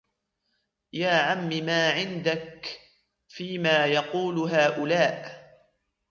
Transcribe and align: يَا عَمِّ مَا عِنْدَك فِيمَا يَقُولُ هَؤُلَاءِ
يَا 0.93 1.19
عَمِّ 1.21 1.47
مَا 1.49 1.91
عِنْدَك 1.91 2.81
فِيمَا 3.27 3.85
يَقُولُ 3.85 4.37
هَؤُلَاءِ 4.39 5.41